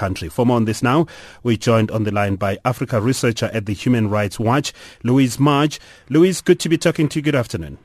country. 0.00 0.30
For 0.30 0.46
more 0.46 0.56
on 0.56 0.64
this 0.64 0.82
now, 0.82 1.06
we're 1.42 1.58
joined 1.58 1.90
on 1.90 2.04
the 2.04 2.10
line 2.10 2.36
by 2.36 2.58
Africa 2.64 3.02
researcher 3.02 3.50
at 3.52 3.66
the 3.66 3.74
Human 3.74 4.08
Rights 4.08 4.40
Watch, 4.40 4.72
Lewis 5.04 5.38
Mudge. 5.38 5.78
Lewis, 6.08 6.40
good 6.40 6.58
to 6.60 6.70
be 6.70 6.78
talking 6.78 7.06
to 7.10 7.18
you. 7.18 7.22
Good 7.22 7.36
afternoon. 7.36 7.76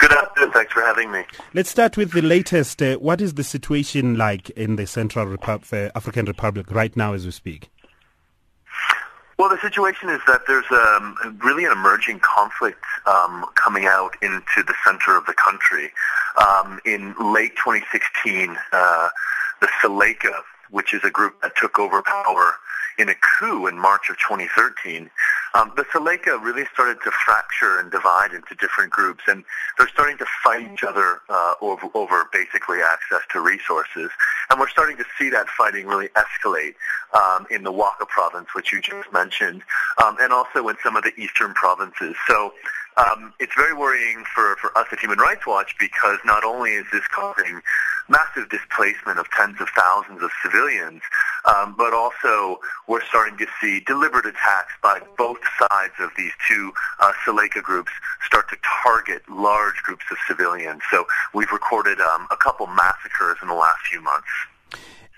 Good 0.00 0.12
afternoon. 0.12 0.52
Thanks 0.52 0.72
for 0.72 0.82
having 0.82 1.12
me. 1.12 1.22
Let's 1.54 1.70
start 1.70 1.96
with 1.96 2.10
the 2.10 2.22
latest. 2.22 2.82
Uh, 2.82 2.96
what 2.96 3.20
is 3.20 3.34
the 3.34 3.44
situation 3.44 4.16
like 4.16 4.50
in 4.50 4.74
the 4.74 4.86
Central 4.86 5.26
Repu- 5.26 5.72
uh, 5.72 5.90
African 5.94 6.26
Republic 6.26 6.70
right 6.72 6.96
now 6.96 7.14
as 7.14 7.24
we 7.24 7.30
speak? 7.30 7.70
Well, 9.38 9.48
the 9.48 9.60
situation 9.60 10.08
is 10.08 10.20
that 10.26 10.42
there's 10.48 10.70
um, 10.72 11.38
really 11.44 11.64
an 11.64 11.70
emerging 11.70 12.18
conflict 12.20 12.84
um, 13.06 13.46
coming 13.54 13.86
out 13.86 14.16
into 14.20 14.64
the 14.66 14.74
center 14.84 15.16
of 15.16 15.26
the 15.26 15.34
country. 15.34 15.92
Um, 16.44 16.80
in 16.84 17.14
late 17.20 17.54
2016, 17.56 18.56
uh, 18.72 19.08
the 19.60 19.68
Seleka, 19.80 20.42
which 20.70 20.94
is 20.94 21.02
a 21.04 21.10
group 21.10 21.40
that 21.42 21.56
took 21.56 21.78
over 21.78 22.02
power 22.02 22.54
in 22.98 23.08
a 23.08 23.14
coup 23.14 23.66
in 23.68 23.78
March 23.78 24.10
of 24.10 24.18
2013, 24.18 25.08
um, 25.54 25.72
the 25.76 25.84
Seleka 25.84 26.42
really 26.42 26.64
started 26.72 26.98
to 27.04 27.10
fracture 27.10 27.78
and 27.78 27.90
divide 27.90 28.32
into 28.32 28.54
different 28.56 28.90
groups, 28.90 29.22
and 29.28 29.44
they're 29.76 29.88
starting 29.88 30.18
to 30.18 30.26
fight 30.42 30.68
each 30.72 30.82
other 30.82 31.20
uh, 31.28 31.54
over, 31.62 31.88
over 31.94 32.28
basically 32.32 32.78
access 32.80 33.20
to 33.30 33.40
resources. 33.40 34.10
And 34.50 34.58
we're 34.58 34.68
starting 34.68 34.96
to 34.98 35.04
see 35.18 35.30
that 35.30 35.48
fighting 35.48 35.86
really 35.86 36.08
escalate 36.08 36.74
um, 37.14 37.46
in 37.50 37.62
the 37.62 37.72
Ouaka 37.72 38.06
province, 38.08 38.48
which 38.54 38.72
you 38.72 38.80
just 38.80 39.12
mentioned, 39.12 39.62
um, 40.04 40.16
and 40.20 40.32
also 40.32 40.68
in 40.68 40.76
some 40.82 40.96
of 40.96 41.04
the 41.04 41.12
eastern 41.16 41.54
provinces. 41.54 42.16
So 42.26 42.52
um, 42.98 43.32
it's 43.38 43.54
very 43.54 43.74
worrying 43.74 44.24
for, 44.34 44.56
for 44.56 44.76
us 44.76 44.88
at 44.90 44.98
Human 44.98 45.18
Rights 45.18 45.46
Watch 45.46 45.76
because 45.78 46.18
not 46.24 46.44
only 46.44 46.72
is 46.72 46.86
this 46.92 47.06
causing 47.14 47.62
massive 48.08 48.48
displacement 48.48 49.18
of 49.18 49.28
tens 49.30 49.60
of 49.60 49.68
thousands 49.76 50.22
of 50.22 50.30
civilians, 50.42 51.02
um, 51.44 51.74
but 51.76 51.92
also 51.92 52.60
we're 52.86 53.04
starting 53.04 53.38
to 53.38 53.46
see 53.60 53.80
deliberate 53.80 54.26
attacks 54.26 54.72
by 54.82 55.00
both 55.16 55.38
sides 55.58 55.94
of 56.00 56.10
these 56.16 56.32
two 56.48 56.72
uh, 57.00 57.12
Seleka 57.24 57.62
groups 57.62 57.92
start 58.26 58.48
to 58.50 58.56
target 58.82 59.22
large 59.28 59.76
groups 59.82 60.04
of 60.10 60.16
civilians. 60.26 60.82
So 60.90 61.06
we've 61.34 61.52
recorded 61.52 62.00
um, 62.00 62.26
a 62.30 62.36
couple 62.36 62.66
massacres 62.66 63.36
in 63.42 63.48
the 63.48 63.54
last 63.54 63.78
few 63.90 64.00
months. 64.00 64.28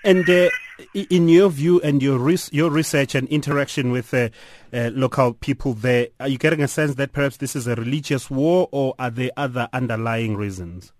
And 0.03 0.27
uh, 0.29 0.49
in 0.93 1.29
your 1.29 1.49
view 1.49 1.79
and 1.81 2.01
your 2.01 2.17
res- 2.17 2.51
your 2.51 2.71
research 2.71 3.13
and 3.13 3.27
interaction 3.27 3.91
with 3.91 4.11
uh, 4.13 4.29
uh, 4.73 4.89
local 4.93 5.33
people 5.33 5.73
there, 5.73 6.07
are 6.19 6.27
you 6.27 6.39
getting 6.39 6.61
a 6.61 6.67
sense 6.67 6.95
that 6.95 7.11
perhaps 7.11 7.37
this 7.37 7.55
is 7.55 7.67
a 7.67 7.75
religious 7.75 8.29
war, 8.29 8.67
or 8.71 8.95
are 8.97 9.11
there 9.11 9.29
other 9.37 9.69
underlying 9.73 10.35
reasons? 10.35 10.91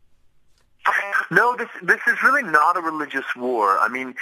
No, 1.32 1.56
this 1.56 1.70
this 1.82 2.02
is 2.08 2.22
really 2.22 2.44
not 2.44 2.76
a 2.76 2.82
religious 2.82 3.26
war. 3.38 3.80
I 3.80 3.88
mean, 3.88 4.16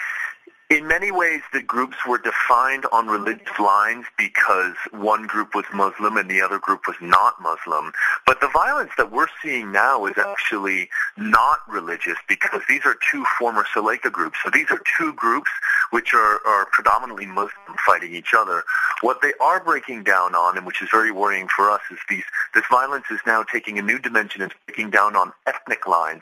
in 0.70 0.86
many 0.88 1.10
ways, 1.10 1.42
the 1.52 1.64
groups 1.64 1.98
were 2.08 2.20
defined 2.20 2.86
on 2.92 3.08
religious 3.08 3.58
lines 3.60 4.06
because 4.16 4.76
one 4.92 5.26
group 5.26 5.56
was 5.56 5.66
Muslim 5.74 6.16
and 6.18 6.30
the 6.30 6.42
other 6.42 6.60
group 6.60 6.82
was 6.86 6.96
not 7.02 7.42
Muslim. 7.42 7.92
But 8.28 8.40
the 8.40 8.50
violence 8.50 8.92
that 8.98 9.12
we're 9.12 9.30
seeing 9.42 9.72
now 9.72 10.06
is 10.06 10.16
actually 10.20 10.90
not 11.18 11.58
religious 11.68 12.18
because 12.28 12.62
these 12.70 12.86
are 12.86 12.96
two 13.12 13.26
former 13.40 13.66
Seleka 13.74 14.12
groups. 14.12 14.38
So 14.44 14.52
these 14.52 14.70
are 14.70 14.80
two 14.96 15.12
groups 15.14 15.50
which 15.90 16.14
are, 16.14 16.40
are 16.46 16.68
predominantly 16.72 17.26
Muslim 17.26 17.76
fighting 17.84 18.14
each 18.14 18.36
other. 18.38 18.64
What 19.02 19.24
they 19.24 19.34
are 19.42 19.64
breaking 19.64 20.04
down 20.04 20.36
on, 20.36 20.56
and 20.56 20.68
which 20.68 20.84
is 20.84 20.90
very 20.92 21.12
worrying 21.12 21.48
for 21.48 21.72
us, 21.72 21.82
is 21.90 21.98
these 22.10 22.26
this 22.54 22.66
violence 22.70 23.06
is 23.10 23.20
now 23.26 23.42
taking 23.42 23.80
a 23.80 23.82
new 23.82 23.98
dimension 23.98 24.44
and 24.44 24.54
breaking 24.68 24.92
down 24.92 25.16
on 25.16 25.34
ethnic 25.48 25.88
lines. 25.88 26.22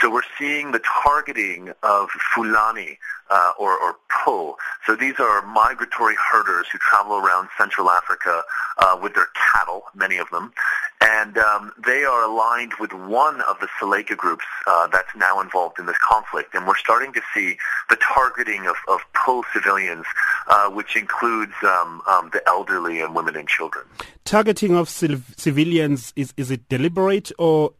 So 0.00 0.10
we're 0.10 0.22
seeing 0.38 0.72
the 0.72 0.80
targeting 1.02 1.72
of 1.82 2.08
Fulani 2.34 2.98
uh, 3.30 3.52
or, 3.58 3.76
or 3.76 3.96
Peuhl. 4.08 4.56
So 4.86 4.94
these 4.94 5.14
are 5.18 5.42
migratory 5.42 6.14
herders 6.30 6.66
who 6.70 6.78
travel 6.78 7.16
around 7.16 7.48
Central 7.58 7.90
Africa 7.90 8.42
uh, 8.78 8.98
with 9.02 9.14
their 9.14 9.28
cattle, 9.34 9.82
many 9.94 10.18
of 10.18 10.30
them, 10.30 10.52
and 11.00 11.36
um, 11.38 11.72
they 11.84 12.04
are 12.04 12.24
aligned 12.24 12.72
with 12.80 12.92
one 12.92 13.40
of 13.42 13.58
the 13.60 13.68
Seleka 13.80 14.16
groups 14.16 14.44
uh, 14.66 14.86
that's 14.88 15.14
now 15.16 15.40
involved 15.40 15.78
in 15.78 15.86
this 15.86 15.98
conflict. 15.98 16.54
And 16.54 16.66
we're 16.66 16.76
starting 16.76 17.12
to 17.12 17.20
see 17.34 17.56
the 17.90 17.96
targeting 17.96 18.66
of, 18.66 18.76
of 18.88 19.00
Peuhl 19.14 19.44
civilians, 19.52 20.06
uh, 20.48 20.70
which 20.70 20.96
includes 20.96 21.52
um, 21.62 22.02
um, 22.06 22.30
the 22.32 22.42
elderly 22.46 23.00
and 23.00 23.14
women 23.14 23.36
and 23.36 23.48
children. 23.48 23.84
Targeting 24.24 24.74
of 24.74 24.88
civilians, 24.88 26.12
is, 26.16 26.34
is 26.36 26.50
it 26.50 26.68
deliberate 26.68 27.30
or 27.38 27.72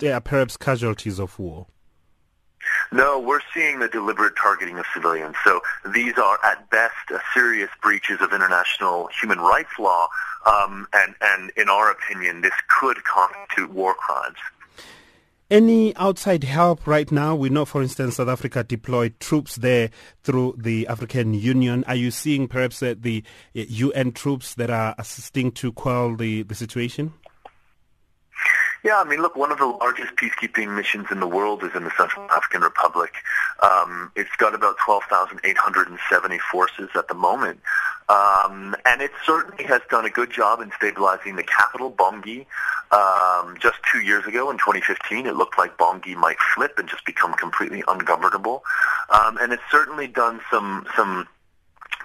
they 0.00 0.12
are 0.12 0.20
perhaps 0.20 0.56
casualties 0.56 1.18
of 1.18 1.38
war? 1.38 1.66
No, 2.92 3.18
we're 3.18 3.40
seeing 3.54 3.78
the 3.78 3.88
deliberate 3.88 4.34
targeting 4.36 4.78
of 4.78 4.84
civilians. 4.92 5.36
So 5.44 5.60
these 5.94 6.18
are 6.18 6.38
at 6.44 6.68
best 6.70 6.94
serious 7.32 7.70
breaches 7.80 8.18
of 8.20 8.32
international 8.32 9.08
human 9.18 9.38
rights 9.38 9.70
law, 9.78 10.08
um, 10.44 10.86
and, 10.92 11.14
and 11.20 11.52
in 11.56 11.68
our 11.68 11.90
opinion, 11.90 12.40
this 12.40 12.52
could 12.68 13.02
constitute 13.04 13.70
war 13.70 13.94
crimes. 13.94 14.36
Any 15.50 15.96
outside 15.96 16.44
help 16.44 16.86
right 16.86 17.10
now? 17.10 17.34
We 17.34 17.48
know, 17.48 17.64
for 17.64 17.82
instance, 17.82 18.16
South 18.16 18.28
Africa 18.28 18.62
deployed 18.62 19.18
troops 19.18 19.56
there 19.56 19.90
through 20.22 20.54
the 20.56 20.86
African 20.86 21.34
Union. 21.34 21.82
Are 21.88 21.96
you 21.96 22.12
seeing 22.12 22.46
perhaps 22.46 22.80
uh, 22.82 22.94
the 22.96 23.24
UN 23.52 24.12
troops 24.12 24.54
that 24.54 24.70
are 24.70 24.94
assisting 24.96 25.50
to 25.52 25.72
quell 25.72 26.14
the, 26.14 26.44
the 26.44 26.54
situation? 26.54 27.14
Yeah, 28.82 28.98
I 28.98 29.04
mean, 29.04 29.20
look, 29.20 29.36
one 29.36 29.52
of 29.52 29.58
the 29.58 29.66
largest 29.66 30.14
peacekeeping 30.16 30.74
missions 30.74 31.08
in 31.10 31.20
the 31.20 31.26
world 31.26 31.62
is 31.64 31.70
in 31.74 31.84
the 31.84 31.92
Central 31.98 32.30
African 32.30 32.62
Republic. 32.62 33.12
Um, 33.62 34.10
it's 34.16 34.34
got 34.38 34.54
about 34.54 34.76
12,870 34.84 36.38
forces 36.50 36.88
at 36.94 37.08
the 37.08 37.14
moment. 37.14 37.60
Um, 38.08 38.74
and 38.86 39.02
it 39.02 39.10
certainly 39.24 39.64
has 39.64 39.82
done 39.90 40.06
a 40.06 40.10
good 40.10 40.32
job 40.32 40.60
in 40.60 40.72
stabilizing 40.76 41.36
the 41.36 41.42
capital, 41.42 41.92
Bangui. 41.92 42.46
Um, 42.90 43.56
just 43.60 43.76
two 43.92 44.00
years 44.00 44.24
ago, 44.26 44.50
in 44.50 44.56
2015, 44.56 45.26
it 45.26 45.36
looked 45.36 45.58
like 45.58 45.76
Bangui 45.76 46.16
might 46.16 46.38
flip 46.54 46.78
and 46.78 46.88
just 46.88 47.04
become 47.04 47.34
completely 47.34 47.84
ungovernable. 47.86 48.64
Um, 49.10 49.36
and 49.36 49.52
it's 49.52 49.62
certainly 49.70 50.06
done 50.06 50.40
some 50.50 50.86
some 50.96 51.28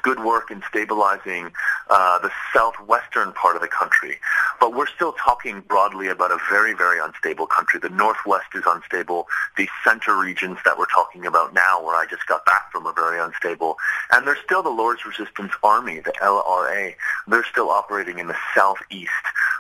good 0.06 0.24
work 0.24 0.52
in 0.52 0.62
stabilizing 0.70 1.52
uh, 1.90 2.20
the 2.20 2.30
southwestern 2.54 3.32
part 3.32 3.56
of 3.56 3.62
the 3.64 3.68
country. 3.68 4.20
But 4.60 4.74
we're 4.74 4.88
still 4.88 5.14
talking 5.14 5.62
broadly 5.62 6.08
about 6.08 6.32
a 6.32 6.38
very, 6.50 6.74
very 6.74 7.00
unstable 7.00 7.48
country. 7.48 7.80
The 7.80 7.90
northwest 7.90 8.48
is 8.56 8.64
unstable. 8.66 9.28
The 9.58 9.68
center 9.84 10.18
regions 10.18 10.58
that 10.66 10.78
we're 10.78 10.86
talking 10.86 11.26
about 11.26 11.54
now, 11.54 11.84
where 11.84 11.96
I 11.96 12.06
just 12.10 12.26
got 12.28 12.46
back 12.46 12.72
from, 12.72 12.88
are 12.88 12.94
very 12.94 13.20
unstable. 13.20 13.78
And 14.12 14.26
there's 14.26 14.40
still 14.44 14.64
the 14.64 14.70
Lord's 14.70 15.06
Resistance 15.06 15.54
Army, 15.64 16.00
the 16.00 16.14
LRA. 16.22 16.96
They're 17.28 17.46
still 17.46 17.70
operating 17.70 18.20
in 18.20 18.28
the 18.28 18.36
southeast. 18.54 19.12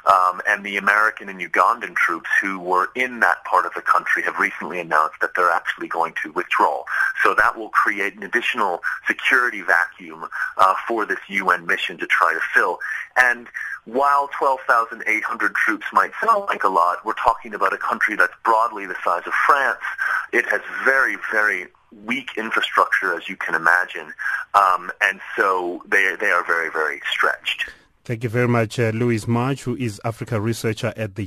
Um, 0.06 0.42
and 0.48 0.64
the 0.64 0.78
American 0.78 1.30
and 1.30 1.40
Ugandan 1.40 1.96
troops 1.96 2.30
who 2.42 2.60
were 2.60 2.90
in 2.96 3.20
that 3.22 3.44
part 3.44 3.66
of 3.66 3.74
the 3.74 3.82
country 3.82 4.24
have 4.24 4.38
recently 4.38 4.80
announced 4.80 5.16
that 5.22 5.32
they're 5.36 5.52
actually 5.52 5.88
going 5.88 6.14
to 6.24 6.32
withdraw. 6.32 6.84
So 7.24 7.34
that 7.36 7.58
will 7.58 7.70
create 7.70 8.16
an 8.16 8.24
additional 8.24 8.82
security 9.08 9.62
vacuum 9.62 10.26
uh, 10.58 10.76
for 10.88 11.06
this 11.06 11.20
UN 11.28 11.66
mission 11.66 11.98
to 11.98 12.08
try 12.08 12.34
to 12.34 12.40
fill. 12.54 12.80
And 13.18 13.48
while 13.86 14.30
12,800 14.38 15.56
troops 15.56 15.86
might 15.94 16.12
sound 16.24 16.46
like 16.48 16.64
a 16.64 16.70
lot, 16.70 17.06
we're 17.06 17.14
talking 17.14 17.54
about 17.54 17.74
a 17.74 17.78
country 17.78 18.16
that's 18.16 18.34
broadly 18.44 18.86
the 18.86 18.96
size 19.04 19.24
of 19.26 19.34
France. 19.34 19.80
It 20.34 20.46
has 20.50 20.62
very, 20.84 21.18
very 21.32 21.68
weak 22.04 22.32
infrastructure, 22.36 23.16
as 23.16 23.30
you 23.30 23.36
can 23.36 23.56
imagine, 23.56 24.14
um, 24.54 24.92
and 25.02 25.22
so 25.36 25.82
they 25.88 26.16
they 26.20 26.32
are 26.32 26.44
very, 26.44 26.70
very 26.70 27.02
stretched. 27.10 27.70
Thank 28.06 28.24
you 28.24 28.30
very 28.30 28.48
much, 28.48 28.78
uh, 28.78 28.92
Lewis 28.94 29.28
Mudge, 29.28 29.64
who 29.64 29.76
is 29.78 30.00
Africa 30.06 30.40
researcher 30.40 30.94
at 30.96 31.16
the 31.16 31.26